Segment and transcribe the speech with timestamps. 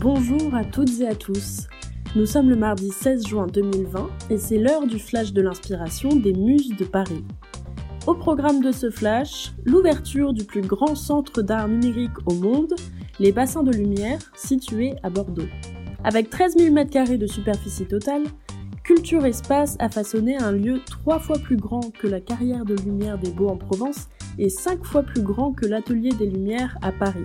[0.00, 1.68] Bonjour à toutes et à tous.
[2.16, 6.32] Nous sommes le mardi 16 juin 2020 et c'est l'heure du flash de l'inspiration des
[6.32, 7.24] Muses de Paris.
[8.08, 12.74] Au programme de ce flash, l'ouverture du plus grand centre d'art numérique au monde,
[13.20, 15.48] les bassins de lumière situés à Bordeaux.
[16.02, 18.24] Avec 13 000 m2 de superficie totale,
[18.84, 23.16] Culture Espace a façonné un lieu trois fois plus grand que la carrière de lumière
[23.16, 27.24] des Beaux en Provence et cinq fois plus grand que l'Atelier des Lumières à Paris.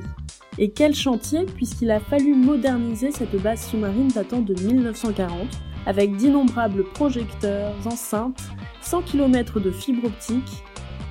[0.60, 5.48] Et quel chantier puisqu'il a fallu moderniser cette base sous-marine datant de 1940
[5.88, 8.44] avec d'innombrables projecteurs, enceintes,
[8.82, 10.64] 100 km de fibres optiques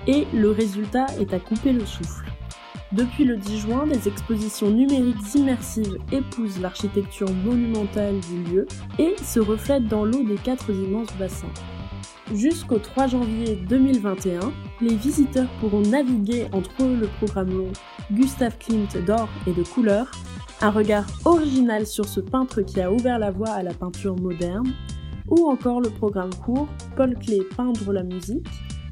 [0.06, 2.24] et le résultat est à couper le souffle.
[2.92, 8.66] Depuis le 10 juin, des expositions numériques immersives épousent l'architecture monumentale du lieu
[9.00, 11.52] et se reflètent dans l'eau des quatre immenses bassins.
[12.32, 17.72] Jusqu'au 3 janvier 2021, les visiteurs pourront naviguer entre le programme long
[18.12, 20.08] Gustave Klimt d'or et de couleur,
[20.60, 24.72] un regard original sur ce peintre qui a ouvert la voie à la peinture moderne,
[25.28, 28.46] ou encore le programme court Paul Klee peindre la musique,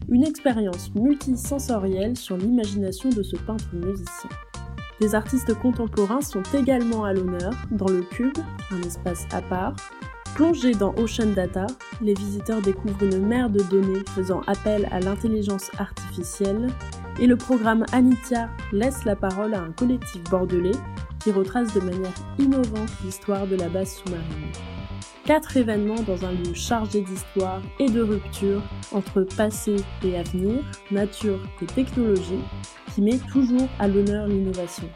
[0.08, 4.30] une expérience multisensorielle sur l'imagination de ce peintre musicien.
[5.00, 8.38] Des artistes contemporains sont également à l'honneur dans le Cube,
[8.70, 9.74] un espace à part,
[10.34, 11.68] Plongés dans Ocean Data,
[12.02, 16.66] les visiteurs découvrent une mer de données faisant appel à l'intelligence artificielle
[17.20, 20.76] et le programme Anitia laisse la parole à un collectif bordelais
[21.20, 24.83] qui retrace de manière innovante l'histoire de la base sous-marine.
[25.24, 28.60] Quatre événements dans un lieu chargé d'histoire et de rupture
[28.92, 32.42] entre passé et avenir, nature et technologie,
[32.94, 34.88] qui met toujours à l'honneur l'innovation.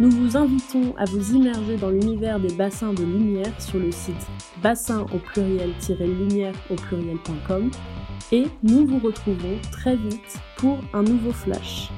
[0.00, 4.26] Nous vous invitons à vous immerger dans l'univers des bassins de lumière sur le site
[4.60, 7.70] bassin au pluriel-lumière au pluriel.com
[8.32, 11.90] et nous vous retrouvons très vite pour un nouveau flash.